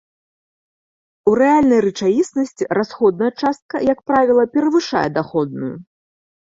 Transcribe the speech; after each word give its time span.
У 1.31 1.33
рэальнай 1.41 1.83
рэчаіснасці 1.87 2.69
расходная 2.79 3.31
частка, 3.41 3.75
як 3.93 3.99
правіла, 4.09 4.43
перавышае 4.59 5.09
даходную. 5.21 5.75